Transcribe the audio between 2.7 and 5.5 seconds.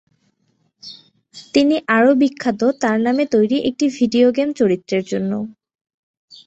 তার নামে তৈরি একটি ভিডিও গেম চরিত্রের জন্য।